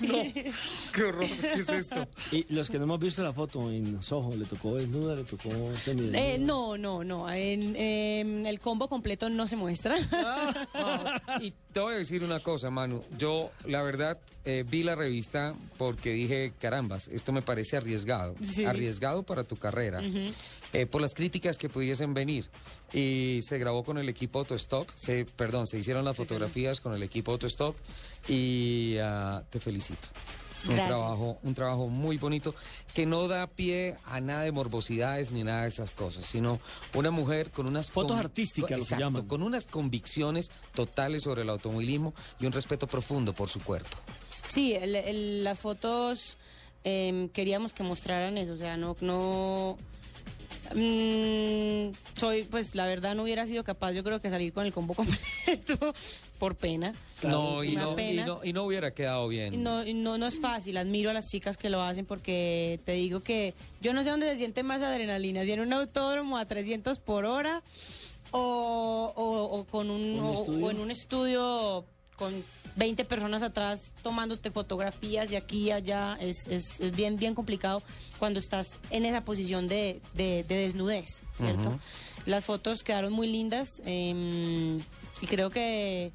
Qué 0.00 1.02
horror, 1.02 1.26
¿qué 1.40 1.60
es 1.60 1.68
esto? 1.68 2.06
Y 2.32 2.52
los 2.52 2.70
que 2.70 2.78
no 2.78 2.84
hemos 2.84 3.00
visto 3.00 3.22
la 3.22 3.32
foto 3.32 3.70
en 3.70 4.02
Soho, 4.02 4.35
le 4.36 4.44
tocó 4.44 4.76
desnuda, 4.76 5.14
le 5.14 5.24
tocó 5.24 5.50
semidesnuda. 5.76 6.18
Eh, 6.18 6.38
no, 6.38 6.76
no, 6.76 7.04
no. 7.04 7.30
En, 7.30 7.74
em, 7.76 8.46
el 8.46 8.60
combo 8.60 8.88
completo 8.88 9.28
no 9.28 9.46
se 9.46 9.56
muestra. 9.56 9.96
Y 11.40 11.52
te 11.72 11.80
voy 11.80 11.94
a 11.94 11.98
decir 11.98 12.22
una 12.22 12.40
cosa, 12.40 12.70
Manu. 12.70 13.02
Yo, 13.18 13.50
la 13.66 13.82
verdad, 13.82 14.18
eh, 14.44 14.64
vi 14.66 14.82
la 14.82 14.94
revista 14.94 15.54
porque 15.76 16.10
dije, 16.12 16.52
carambas, 16.58 17.08
esto 17.08 17.32
me 17.32 17.42
parece 17.42 17.76
arriesgado. 17.76 18.34
Sí. 18.40 18.64
Arriesgado 18.64 19.22
para 19.22 19.44
tu 19.44 19.56
carrera. 19.56 20.00
Eh, 20.72 20.86
por 20.86 21.02
las 21.02 21.14
críticas 21.14 21.58
que 21.58 21.68
pudiesen 21.68 22.14
venir. 22.14 22.48
Y 22.92 23.40
se 23.42 23.58
grabó 23.58 23.84
con 23.84 23.98
el 23.98 24.08
equipo 24.08 24.38
Autostock. 24.38 24.90
Se, 24.94 25.24
perdón, 25.24 25.66
se 25.66 25.78
hicieron 25.78 26.04
las 26.04 26.16
fotografías 26.16 26.80
con 26.80 26.94
el 26.94 27.02
equipo 27.02 27.32
Autostock. 27.32 27.76
Y 28.28 28.96
ah, 29.00 29.42
te 29.50 29.60
felicito. 29.60 30.08
Un 30.68 30.74
trabajo, 30.76 31.38
un 31.42 31.54
trabajo 31.54 31.88
muy 31.88 32.16
bonito 32.18 32.54
que 32.94 33.06
no 33.06 33.28
da 33.28 33.46
pie 33.46 33.96
a 34.06 34.20
nada 34.20 34.42
de 34.42 34.52
morbosidades 34.52 35.30
ni 35.32 35.44
nada 35.44 35.62
de 35.62 35.68
esas 35.68 35.90
cosas, 35.90 36.26
sino 36.26 36.60
una 36.94 37.10
mujer 37.10 37.50
con 37.50 37.66
unas 37.66 37.90
Fotos 37.90 38.18
artísticas, 38.18 38.70
lo 38.70 38.76
que 38.76 38.82
exacto, 38.82 39.04
llaman. 39.04 39.26
con 39.26 39.42
unas 39.42 39.66
convicciones 39.66 40.50
totales 40.74 41.22
sobre 41.22 41.42
el 41.42 41.50
automovilismo 41.50 42.14
y 42.40 42.46
un 42.46 42.52
respeto 42.52 42.86
profundo 42.86 43.32
por 43.32 43.48
su 43.48 43.60
cuerpo. 43.60 43.96
Sí, 44.48 44.74
el- 44.74 44.94
el- 44.96 45.44
las 45.44 45.58
fotos 45.58 46.38
em, 46.84 47.28
queríamos 47.28 47.72
que 47.72 47.82
mostraran 47.82 48.38
eso, 48.38 48.52
o 48.52 48.56
sea, 48.58 48.76
no, 48.76 48.96
no, 49.00 49.76
Mm, 50.74 51.92
soy, 52.18 52.42
pues 52.42 52.74
la 52.74 52.86
verdad 52.86 53.14
no 53.14 53.22
hubiera 53.22 53.46
sido 53.46 53.62
capaz, 53.62 53.92
yo 53.92 54.02
creo 54.02 54.20
que 54.20 54.30
salir 54.30 54.52
con 54.52 54.66
el 54.66 54.72
combo 54.72 54.94
completo 55.46 55.94
por 56.36 56.54
pena. 56.56 56.94
no, 57.22 57.64
y 57.64 57.74
no, 57.76 57.92
y, 57.92 57.96
pena. 57.96 58.26
no, 58.26 58.44
y 58.44 58.52
no 58.52 58.64
hubiera 58.64 58.92
quedado 58.92 59.26
bien. 59.28 59.54
Y 59.54 59.56
No, 59.56 59.84
y 59.84 59.94
no, 59.94 60.18
no 60.18 60.26
es 60.26 60.38
fácil, 60.40 60.76
admiro 60.76 61.10
a 61.10 61.12
las 61.14 61.26
chicas 61.26 61.56
que 61.56 61.70
lo 61.70 61.82
hacen 61.82 62.06
porque 62.06 62.78
te 62.84 62.92
digo 62.92 63.20
que 63.20 63.54
yo 63.80 63.92
no 63.92 64.04
sé 64.04 64.10
dónde 64.10 64.30
se 64.30 64.36
siente 64.36 64.62
más 64.62 64.82
adrenalina, 64.82 65.44
si 65.44 65.52
en 65.52 65.60
un 65.60 65.72
autódromo 65.72 66.36
a 66.38 66.44
300 66.46 66.98
por 66.98 67.24
hora 67.24 67.62
o, 68.32 69.12
o- 69.16 69.58
o 69.60 69.64
con 69.64 69.90
un, 69.90 70.18
¿Un 70.18 70.64
o- 70.64 70.70
en 70.70 70.80
un 70.80 70.90
estudio 70.90 71.84
con 72.16 72.32
20 72.76 73.04
personas 73.04 73.42
atrás 73.42 73.80
tomándote 74.02 74.50
fotografías 74.50 75.30
de 75.30 75.36
aquí 75.38 75.64
y 75.68 75.70
allá, 75.70 76.16
es, 76.20 76.46
es, 76.48 76.80
es 76.80 76.94
bien, 76.94 77.16
bien 77.16 77.34
complicado 77.34 77.82
cuando 78.18 78.38
estás 78.40 78.68
en 78.90 79.04
esa 79.06 79.24
posición 79.24 79.68
de, 79.68 80.00
de- 80.14 80.44
de 80.44 80.54
desnudez, 80.56 81.22
¿cierto? 81.34 81.78
Las 82.26 82.44
fotos 82.44 82.82
quedaron 82.82 83.12
muy 83.12 83.28
lindas 83.28 83.68
em, 83.84 84.78
y 85.20 85.26
creo 85.26 85.50
que, 85.50 86.12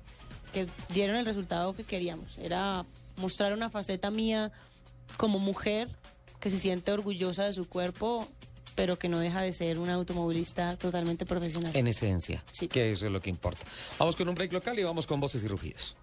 que 0.54 0.68
dieron 0.94 1.16
el 1.16 1.26
resultado 1.26 1.74
que 1.76 1.84
queríamos. 1.84 2.38
Era 2.38 2.86
mostrar 3.18 3.54
una 3.54 3.70
faceta 3.70 4.12
mía 4.12 4.52
como 5.18 5.40
mujer 5.40 5.90
que 6.40 6.50
se 6.50 6.58
siente 6.58 6.92
orgullosa 6.92 7.44
de 7.46 7.54
su 7.54 7.68
cuerpo, 7.68 8.28
pero 8.76 8.98
que 8.98 9.10
no 9.10 9.20
deja 9.20 9.42
de 9.42 9.54
ser 9.54 9.80
una 9.80 9.94
automovilista 9.96 10.76
totalmente 10.78 11.26
profesional. 11.26 11.76
En 11.76 11.88
esencia, 11.88 12.44
Sí. 12.52 12.68
que 12.68 12.92
eso 12.92 13.06
es 13.06 13.12
lo 13.12 13.22
que 13.22 13.30
importa. 13.30 13.62
Vamos 14.00 14.16
con 14.16 14.28
un 14.30 14.36
break 14.36 14.54
local 14.54 14.80
y 14.80 14.84
vamos 14.84 15.06
con 15.06 15.20
voces 15.20 15.44
y 15.44 15.48
rugidos. 15.48 15.96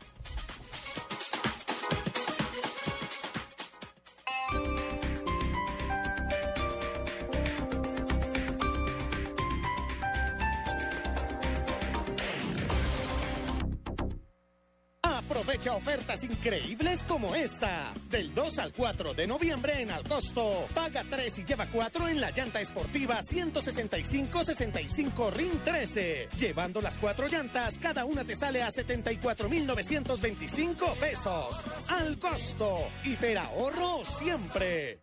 Ofertas 15.88 16.22
increíbles 16.22 17.02
como 17.04 17.34
esta. 17.34 17.94
Del 18.10 18.34
2 18.34 18.58
al 18.58 18.74
4 18.74 19.14
de 19.14 19.26
noviembre 19.26 19.80
en 19.80 19.90
Alcosto. 19.90 20.66
Paga 20.74 21.02
3 21.08 21.38
y 21.38 21.46
lleva 21.46 21.66
4 21.66 22.08
en 22.08 22.20
la 22.20 22.30
llanta 22.30 22.60
esportiva 22.60 23.20
165-65 23.20 25.32
RIN 25.32 25.58
13. 25.64 26.28
Llevando 26.38 26.82
las 26.82 26.98
4 26.98 27.28
llantas, 27.28 27.78
cada 27.78 28.04
una 28.04 28.22
te 28.22 28.34
sale 28.34 28.62
a 28.62 28.70
74,925 28.70 30.94
pesos. 31.00 31.56
Al 31.88 32.18
costo. 32.18 32.80
Hiperahorro 33.04 34.04
siempre. 34.04 35.00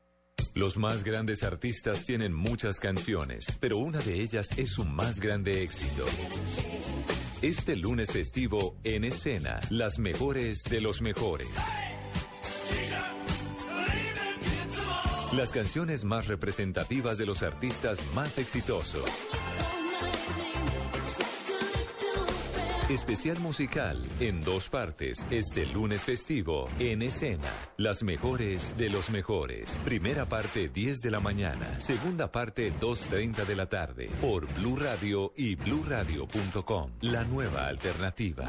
Los 0.53 0.77
más 0.77 1.03
grandes 1.03 1.41
artistas 1.41 2.05
tienen 2.05 2.31
muchas 2.31 2.79
canciones, 2.79 3.47
pero 3.59 3.79
una 3.79 3.97
de 3.99 4.21
ellas 4.21 4.49
es 4.55 4.69
su 4.69 4.85
más 4.85 5.19
grande 5.19 5.63
éxito. 5.63 6.05
Este 7.45 7.75
lunes 7.75 8.11
festivo, 8.11 8.75
en 8.83 9.03
escena, 9.03 9.59
las 9.69 9.99
mejores 9.99 10.63
de 10.63 10.81
los 10.81 11.03
mejores. 11.03 11.47
Las 15.31 15.51
canciones 15.51 16.05
más 16.05 16.25
representativas 16.27 17.19
de 17.19 17.27
los 17.27 17.43
artistas 17.43 17.99
más 18.15 18.39
exitosos. 18.39 19.05
Especial 22.89 23.39
musical 23.39 23.97
en 24.19 24.43
dos 24.43 24.69
partes 24.69 25.25
este 25.31 25.65
lunes 25.65 26.03
festivo 26.03 26.69
en 26.77 27.01
escena. 27.01 27.49
Las 27.77 28.03
mejores 28.03 28.77
de 28.77 28.91
los 28.91 29.09
mejores. 29.09 29.79
Primera 29.83 30.27
parte 30.27 30.69
10 30.69 30.99
de 30.99 31.09
la 31.09 31.19
mañana, 31.19 31.79
segunda 31.79 32.31
parte 32.31 32.71
2.30 32.79 33.45
de 33.45 33.55
la 33.55 33.65
tarde 33.65 34.11
por 34.21 34.45
Blue 34.53 34.75
Radio 34.75 35.33
y 35.35 35.55
bluradio.com. 35.55 36.91
La 37.01 37.23
nueva 37.23 37.65
alternativa. 37.65 38.45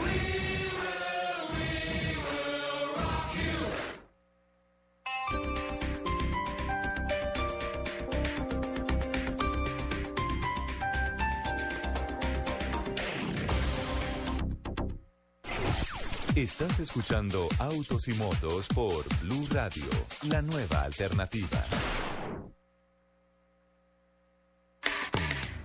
Estás 16.37 16.81
escuchando 16.81 17.49
Autos 17.59 18.09
y 18.09 18.12
Motos 18.12 18.69
por 18.69 19.07
Blue 19.23 19.49
Radio, 19.52 19.87
la 20.28 20.43
nueva 20.43 20.83
alternativa. 20.83 21.64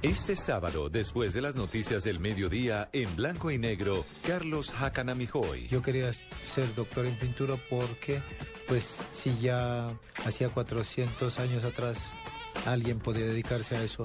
Este 0.01 0.37
sábado, 0.37 0.87
después 0.87 1.33
de 1.33 1.41
las 1.41 1.55
noticias 1.55 2.05
del 2.05 2.19
mediodía, 2.19 2.89
en 2.93 3.13
blanco 3.17 3.51
y 3.51 3.57
negro, 3.57 4.05
Carlos 4.25 4.69
Hacanamijoy. 4.79 5.67
Yo 5.67 5.81
quería 5.81 6.09
ser 6.13 6.73
doctor 6.73 7.05
en 7.05 7.17
pintura 7.17 7.57
porque, 7.69 8.21
pues, 8.65 9.05
si 9.11 9.37
ya 9.39 9.89
hacía 10.25 10.47
400 10.47 11.37
años 11.39 11.65
atrás 11.65 12.13
alguien 12.65 12.99
podía 12.99 13.25
dedicarse 13.25 13.75
a 13.75 13.83
eso, 13.83 14.03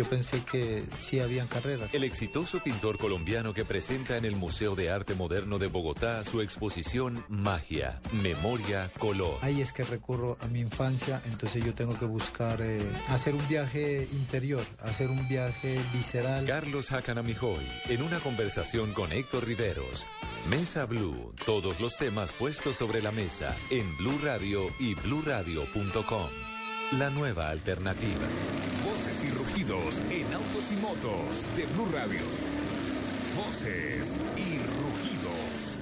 yo 0.00 0.08
pensé 0.08 0.42
que 0.50 0.82
sí 0.98 1.20
habían 1.20 1.46
carreras. 1.46 1.92
El 1.92 2.04
exitoso 2.04 2.58
pintor 2.60 2.96
colombiano 2.96 3.52
que 3.52 3.66
presenta 3.66 4.16
en 4.16 4.24
el 4.24 4.34
Museo 4.34 4.74
de 4.74 4.90
Arte 4.90 5.14
Moderno 5.14 5.58
de 5.58 5.66
Bogotá 5.66 6.24
su 6.24 6.40
exposición 6.40 7.22
Magia, 7.28 8.00
Memoria, 8.22 8.90
Color. 8.98 9.36
Ahí 9.42 9.60
es 9.60 9.74
que 9.74 9.84
recurro 9.84 10.38
a 10.40 10.46
mi 10.46 10.60
infancia, 10.60 11.20
entonces 11.26 11.62
yo 11.62 11.74
tengo 11.74 11.98
que 11.98 12.06
buscar 12.06 12.62
eh, 12.62 12.80
hacer 13.08 13.34
un 13.34 13.46
viaje 13.46 14.08
interior, 14.12 14.64
hacer 14.78 15.10
un 15.10 15.28
viaje 15.28 15.78
visceral. 15.92 16.46
Carlos 16.46 16.92
Hacanamijoy, 16.92 17.66
en 17.90 18.00
una 18.00 18.20
conversación 18.20 18.94
con 18.94 19.12
Héctor 19.12 19.46
Riveros. 19.46 20.06
Mesa 20.48 20.86
Blue, 20.86 21.34
todos 21.44 21.78
los 21.78 21.98
temas 21.98 22.32
puestos 22.32 22.78
sobre 22.78 23.02
la 23.02 23.12
mesa 23.12 23.54
en 23.68 23.94
Blue 23.98 24.18
Radio 24.22 24.64
y 24.78 24.94
bluradio.com. 24.94 26.49
La 26.98 27.08
nueva 27.08 27.50
alternativa. 27.50 28.26
Voces 28.84 29.24
y 29.24 29.30
rugidos 29.30 30.00
en 30.10 30.34
autos 30.34 30.72
y 30.72 30.76
motos 30.82 31.46
de 31.56 31.64
Blue 31.66 31.88
Radio. 31.92 32.22
Voces 33.36 34.18
y 34.36 34.58
rugidos. 34.58 35.79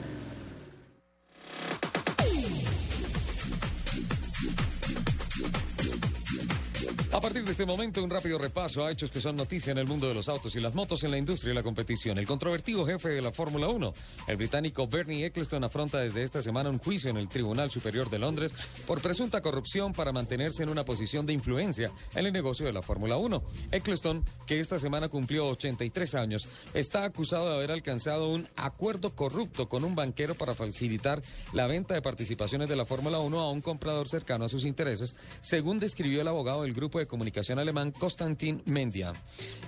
A 7.19 7.21
partir 7.21 7.43
de 7.43 7.51
este 7.51 7.67
momento, 7.67 8.01
un 8.01 8.11
rápido 8.11 8.39
repaso 8.39 8.87
a 8.87 8.93
hechos 8.93 9.11
que 9.11 9.21
son 9.21 9.35
noticia 9.35 9.73
en 9.73 9.79
el 9.79 9.89
mundo 9.89 10.07
de 10.07 10.15
los 10.15 10.29
autos 10.29 10.55
y 10.55 10.61
las 10.61 10.73
motos 10.73 11.03
en 11.03 11.11
la 11.11 11.19
industria 11.19 11.51
y 11.51 11.55
la 11.57 11.65
competición. 11.65 12.17
El 12.17 12.29
controvertido 12.29 12.87
jefe 12.87 13.09
de 13.09 13.21
la 13.21 13.33
Fórmula 13.33 13.67
1, 13.67 13.93
el 14.29 14.37
británico 14.37 14.87
Bernie 14.87 15.27
Eccleston, 15.27 15.65
afronta 15.65 15.99
desde 15.99 16.23
esta 16.23 16.43
semana 16.43 16.71
un 16.71 16.79
juicio 16.79 17.11
en 17.11 17.17
el 17.17 17.29
Tribunal 17.29 17.73
Superior 17.73 18.09
de 18.09 18.21
Londres 18.21 18.53
por 18.87 19.03
presunta 19.03 19.41
corrupción 19.41 19.93
para 19.93 20.13
mantenerse 20.13 20.63
en 20.63 20.69
una 20.69 20.85
posición 20.85 21.27
de 21.27 21.33
influencia 21.33 21.91
en 22.15 22.25
el 22.25 22.33
negocio 22.33 22.65
de 22.67 22.73
la 22.73 22.83
Fórmula 22.83 23.17
1. 23.17 23.43
Eccleston, 23.73 24.25
que 24.47 24.61
esta 24.61 24.79
semana 24.79 25.09
cumplió 25.09 25.47
83 25.47 26.15
años, 26.15 26.47
está 26.73 27.03
acusado 27.03 27.49
de 27.49 27.57
haber 27.57 27.73
alcanzado 27.73 28.29
un 28.29 28.49
acuerdo 28.55 29.17
corrupto 29.17 29.69
con 29.69 29.83
un 29.83 29.97
banquero 29.97 30.37
para 30.37 30.55
facilitar 30.55 31.21
la 31.53 31.67
venta 31.67 31.95
de 31.95 32.01
participaciones 32.03 32.69
de 32.69 32.77
la 32.77 32.87
Fórmula 32.87 33.19
1 33.19 33.41
a 33.41 33.51
un 33.51 33.61
comprador 33.61 34.09
cercano 34.09 34.45
a 34.45 34.49
sus 34.49 34.65
intereses, 34.65 35.17
según 35.41 35.81
describió 35.81 36.21
el 36.21 36.29
abogado 36.29 36.63
del 36.63 36.75
grupo 36.75 37.01
de 37.01 37.08
comunicación 37.09 37.59
alemán 37.59 37.91
Konstantin 37.91 38.63
Mendia. 38.67 39.13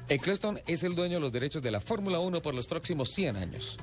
Eccleston 0.08 0.60
es 0.66 0.84
el 0.84 0.94
dueño 0.94 1.16
de 1.16 1.20
los 1.20 1.32
derechos 1.32 1.62
de 1.62 1.72
la 1.72 1.80
Fórmula 1.80 2.20
1 2.20 2.40
por 2.40 2.54
los 2.54 2.66
próximos 2.66 3.10
100 3.10 3.36
años. 3.36 3.78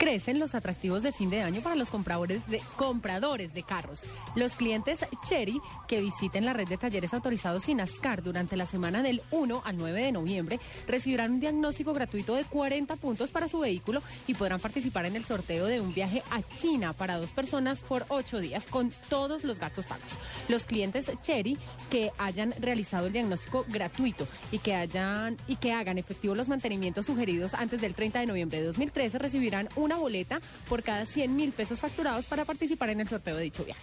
Crecen 0.00 0.38
los 0.38 0.54
atractivos 0.54 1.02
de 1.02 1.12
fin 1.12 1.28
de 1.28 1.42
año 1.42 1.60
para 1.60 1.76
los 1.76 1.90
compradores 1.90 2.40
de, 2.46 2.62
compradores 2.76 3.52
de 3.52 3.62
carros. 3.62 4.04
Los 4.34 4.54
clientes 4.54 5.04
Cherry 5.28 5.60
que 5.86 6.00
visiten 6.00 6.46
la 6.46 6.54
red 6.54 6.66
de 6.66 6.78
talleres 6.78 7.12
autorizados 7.12 7.64
Sinascar 7.64 8.22
durante 8.22 8.56
la 8.56 8.64
semana 8.64 9.02
del 9.02 9.20
1 9.30 9.60
al 9.62 9.76
9 9.76 10.02
de 10.02 10.12
noviembre 10.12 10.58
recibirán 10.88 11.32
un 11.32 11.40
diagnóstico 11.40 11.92
gratuito 11.92 12.34
de 12.34 12.44
40 12.44 12.96
puntos 12.96 13.30
para 13.30 13.46
su 13.46 13.58
vehículo 13.58 14.00
y 14.26 14.32
podrán 14.32 14.58
participar 14.58 15.04
en 15.04 15.16
el 15.16 15.26
sorteo 15.26 15.66
de 15.66 15.82
un 15.82 15.92
viaje 15.92 16.22
a 16.30 16.40
China 16.56 16.94
para 16.94 17.18
dos 17.18 17.32
personas 17.32 17.82
por 17.82 18.06
ocho 18.08 18.40
días 18.40 18.66
con 18.68 18.90
todos 19.10 19.44
los 19.44 19.58
gastos 19.58 19.84
pagos. 19.84 20.18
Los 20.48 20.64
clientes 20.64 21.12
Cherry 21.20 21.58
que 21.90 22.10
hayan 22.16 22.54
realizado 22.58 23.08
el 23.08 23.12
diagnóstico 23.12 23.66
gratuito 23.68 24.26
y 24.50 24.60
que 24.60 24.74
hayan 24.74 25.36
y 25.46 25.56
que 25.56 25.74
hagan 25.74 25.98
efectivos 25.98 26.38
los 26.38 26.48
mantenimientos 26.48 27.04
sugeridos 27.04 27.52
antes 27.52 27.82
del 27.82 27.94
30 27.94 28.20
de 28.20 28.26
noviembre 28.26 28.60
de 28.60 28.64
2013 28.64 29.18
recibirán 29.18 29.68
una 29.90 29.98
boleta 29.98 30.40
por 30.68 30.82
cada 30.82 31.04
100 31.04 31.34
mil 31.34 31.52
pesos 31.52 31.80
facturados 31.80 32.26
para 32.26 32.44
participar 32.44 32.90
en 32.90 33.00
el 33.00 33.08
sorteo 33.08 33.36
de 33.36 33.42
dicho 33.42 33.64
viaje. 33.64 33.82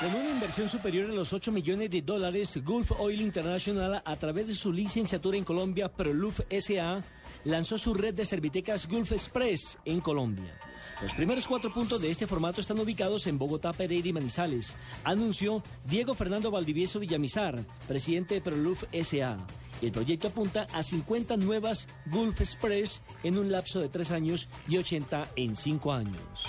Con 0.00 0.14
una 0.14 0.30
inversión 0.30 0.68
superior 0.68 1.10
a 1.10 1.14
los 1.14 1.32
8 1.32 1.52
millones 1.52 1.90
de 1.90 2.02
dólares, 2.02 2.58
Gulf 2.64 2.92
Oil 2.98 3.20
International, 3.20 4.02
a 4.04 4.16
través 4.16 4.48
de 4.48 4.54
su 4.54 4.72
licenciatura 4.72 5.36
en 5.36 5.44
Colombia, 5.44 5.88
Proluf 5.88 6.40
SA, 6.50 7.02
lanzó 7.44 7.78
su 7.78 7.94
red 7.94 8.14
de 8.14 8.26
servitecas 8.26 8.88
Gulf 8.88 9.12
Express 9.12 9.78
en 9.84 10.00
Colombia. 10.00 10.58
Los 11.02 11.14
primeros 11.14 11.46
cuatro 11.46 11.72
puntos 11.72 12.00
de 12.00 12.10
este 12.10 12.26
formato 12.26 12.60
están 12.60 12.78
ubicados 12.78 13.26
en 13.26 13.38
Bogotá, 13.38 13.72
Pereira 13.72 14.08
y 14.08 14.12
Manizales, 14.12 14.76
anunció 15.04 15.62
Diego 15.84 16.14
Fernando 16.14 16.50
Valdivieso 16.50 17.00
Villamizar, 17.00 17.64
presidente 17.86 18.34
de 18.34 18.40
Proluf 18.40 18.84
S.A. 18.92 19.38
El 19.82 19.92
proyecto 19.92 20.28
apunta 20.28 20.66
a 20.72 20.82
50 20.82 21.36
nuevas 21.36 21.88
Gulf 22.06 22.40
Express 22.40 23.02
en 23.22 23.38
un 23.38 23.50
lapso 23.50 23.80
de 23.80 23.88
tres 23.88 24.10
años 24.10 24.48
y 24.68 24.78
80 24.78 25.32
en 25.36 25.56
cinco 25.56 25.92
años. 25.92 26.46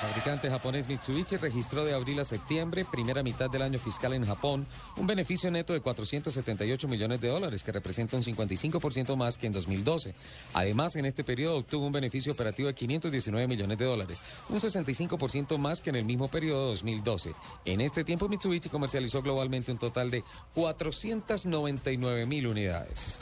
El 0.00 0.08
fabricante 0.08 0.48
japonés 0.48 0.88
Mitsubishi 0.88 1.36
registró 1.36 1.84
de 1.84 1.92
abril 1.92 2.20
a 2.20 2.24
septiembre, 2.24 2.86
primera 2.90 3.22
mitad 3.22 3.50
del 3.50 3.60
año 3.60 3.78
fiscal 3.78 4.14
en 4.14 4.24
Japón, 4.24 4.66
un 4.96 5.06
beneficio 5.06 5.50
neto 5.50 5.74
de 5.74 5.80
478 5.80 6.88
millones 6.88 7.20
de 7.20 7.28
dólares, 7.28 7.62
que 7.62 7.70
representa 7.70 8.16
un 8.16 8.22
55% 8.22 9.14
más 9.14 9.36
que 9.36 9.46
en 9.46 9.52
2012. 9.52 10.14
Además, 10.54 10.96
en 10.96 11.04
este 11.04 11.22
periodo 11.22 11.58
obtuvo 11.58 11.84
un 11.84 11.92
beneficio 11.92 12.32
operativo 12.32 12.68
de 12.68 12.74
519 12.74 13.46
millones 13.46 13.76
de 13.76 13.84
dólares, 13.84 14.22
un 14.48 14.58
65% 14.58 15.58
más 15.58 15.82
que 15.82 15.90
en 15.90 15.96
el 15.96 16.06
mismo 16.06 16.28
periodo 16.28 16.62
de 16.62 16.70
2012. 16.70 17.34
En 17.66 17.82
este 17.82 18.02
tiempo, 18.02 18.26
Mitsubishi 18.26 18.70
comercializó 18.70 19.20
globalmente 19.20 19.70
un 19.70 19.78
total 19.78 20.10
de 20.10 20.24
499 20.54 22.24
mil 22.24 22.46
unidades. 22.46 23.20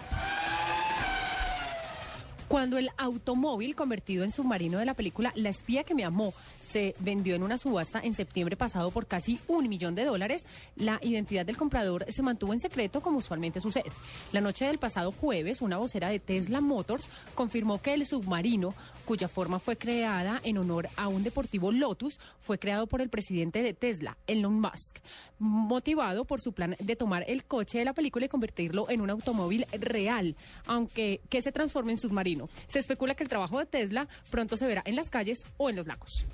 Cuando 2.49 2.79
el 2.79 2.89
automóvil 2.97 3.77
convertido 3.77 4.25
en 4.25 4.33
submarino 4.33 4.79
de 4.79 4.87
la 4.87 4.95
película 4.95 5.33
La 5.35 5.51
espía 5.51 5.85
que 5.85 5.95
me 5.95 6.05
amó 6.05 6.33
se 6.69 6.95
vendió 6.99 7.35
en 7.35 7.43
una 7.43 7.57
subasta 7.57 8.01
en 8.01 8.15
septiembre 8.15 8.57
pasado 8.57 8.91
por 8.91 9.07
casi 9.07 9.41
un 9.49 9.69
millón 9.69 9.95
de 9.95 10.05
dólares, 10.05 10.47
la 10.77 10.99
identidad 11.03 11.47
del 11.47 11.57
comprador 11.57 12.05
se 12.09 12.23
mantuvo 12.23 12.53
en 12.53 12.61
secreto 12.61 13.01
como 13.01 13.19
usualmente 13.19 13.61
sucede. 13.61 13.91
La 14.33 14.41
noche 14.41 14.67
del 14.67 14.79
pasado 14.79 15.11
jueves, 15.11 15.63
una 15.63 15.79
vocera 15.79 16.11
de 16.11 16.21
Tesla 16.21 16.61
Motors 16.61 17.09
confirmó 17.35 17.81
que 17.81 17.95
el 17.95 18.05
submarino, 18.07 18.75
cuya 19.07 19.29
forma 19.29 19.59
fue 19.59 19.77
creada 19.77 20.41
en 20.45 20.59
honor 20.59 20.89
a 20.97 21.09
un 21.09 21.23
deportivo 21.23 21.73
Lotus, 21.73 22.21
fue 22.41 22.59
creado 22.59 22.87
por 22.87 23.01
el 23.01 23.09
presidente 23.09 23.63
de 23.63 23.73
Tesla, 23.73 24.19
Elon 24.27 24.61
Musk, 24.61 24.99
motivado 25.39 26.25
por 26.25 26.41
su 26.41 26.53
plan 26.53 26.77
de 26.79 26.97
tomar 26.97 27.25
el 27.29 27.45
coche 27.45 27.79
de 27.79 27.85
la 27.87 27.95
película 27.95 28.27
y 28.27 28.29
convertirlo 28.29 28.91
en 28.91 29.01
un 29.01 29.11
automóvil 29.11 29.67
real, 29.73 30.37
aunque 30.67 31.21
que 31.31 31.41
se 31.41 31.53
transforme 31.53 31.93
en 31.93 31.99
submarino. 31.99 32.49
Se 32.67 32.79
especula 32.79 33.15
que 33.15 33.23
el 33.23 33.29
trabajo 33.29 33.59
de 33.59 33.67
Tesla 33.67 34.09
pronto 34.31 34.57
se 34.57 34.67
verá 34.67 34.83
en 34.85 34.97
las 34.97 35.11
calles 35.11 35.45
o 35.57 35.71
en 35.71 35.77
los 35.77 35.87
lagos. 35.87 36.27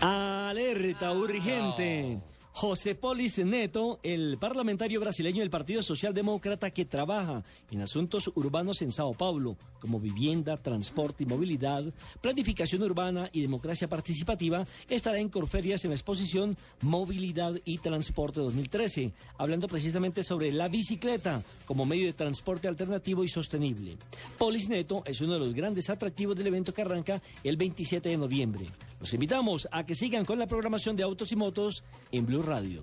Alerta 0.00 1.12
urgente. 1.12 2.20
José 2.60 2.96
Polis 2.96 3.38
Neto, 3.38 4.00
el 4.02 4.36
parlamentario 4.36 4.98
brasileño 4.98 5.42
del 5.42 5.48
Partido 5.48 5.80
Socialdemócrata 5.80 6.72
que 6.72 6.84
trabaja 6.84 7.44
en 7.70 7.82
asuntos 7.82 8.32
urbanos 8.34 8.82
en 8.82 8.90
Sao 8.90 9.14
Paulo, 9.14 9.56
como 9.80 10.00
vivienda, 10.00 10.56
transporte 10.56 11.22
y 11.22 11.26
movilidad, 11.26 11.84
planificación 12.20 12.82
urbana 12.82 13.30
y 13.32 13.42
democracia 13.42 13.86
participativa, 13.86 14.66
estará 14.88 15.20
en 15.20 15.28
Corferias 15.28 15.84
en 15.84 15.90
la 15.90 15.94
exposición 15.94 16.56
Movilidad 16.80 17.54
y 17.64 17.78
Transporte 17.78 18.40
2013, 18.40 19.12
hablando 19.36 19.68
precisamente 19.68 20.24
sobre 20.24 20.50
la 20.50 20.66
bicicleta 20.66 21.44
como 21.64 21.86
medio 21.86 22.06
de 22.06 22.12
transporte 22.12 22.66
alternativo 22.66 23.22
y 23.22 23.28
sostenible. 23.28 23.98
Polis 24.36 24.68
Neto 24.68 25.04
es 25.06 25.20
uno 25.20 25.34
de 25.34 25.38
los 25.38 25.54
grandes 25.54 25.90
atractivos 25.90 26.34
del 26.34 26.48
evento 26.48 26.74
que 26.74 26.82
arranca 26.82 27.22
el 27.44 27.56
27 27.56 28.08
de 28.08 28.16
noviembre. 28.16 28.66
Los 29.00 29.14
invitamos 29.14 29.68
a 29.70 29.84
que 29.84 29.94
sigan 29.94 30.24
con 30.24 30.38
la 30.38 30.46
programación 30.46 30.96
de 30.96 31.04
Autos 31.04 31.30
y 31.32 31.36
Motos 31.36 31.84
en 32.10 32.26
Blue 32.26 32.42
Radio. 32.42 32.82